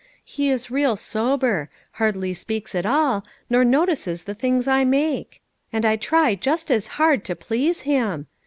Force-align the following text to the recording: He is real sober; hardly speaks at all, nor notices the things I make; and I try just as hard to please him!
He 0.25 0.49
is 0.49 0.71
real 0.71 0.95
sober; 0.95 1.69
hardly 2.01 2.33
speaks 2.33 2.73
at 2.73 2.87
all, 2.87 3.23
nor 3.51 3.63
notices 3.63 4.23
the 4.23 4.33
things 4.33 4.67
I 4.67 4.83
make; 4.83 5.41
and 5.71 5.85
I 5.85 5.95
try 5.95 6.33
just 6.33 6.71
as 6.71 6.87
hard 6.97 7.23
to 7.25 7.35
please 7.35 7.81
him! 7.81 8.25